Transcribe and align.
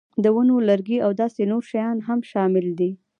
د 0.23 0.25
ونو 0.35 0.55
لرګي 0.69 0.97
او 1.05 1.11
داسې 1.21 1.41
نور 1.51 1.63
شیان 1.71 1.97
هم 2.07 2.19
شامل 2.31 2.65
دي. 2.79 2.91